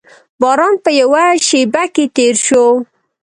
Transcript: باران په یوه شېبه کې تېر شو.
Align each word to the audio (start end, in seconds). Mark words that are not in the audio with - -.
باران 0.41 0.73
په 0.83 0.89
یوه 1.01 1.23
شېبه 1.47 1.83
کې 1.93 2.05
تېر 2.15 2.35
شو. 2.45 2.65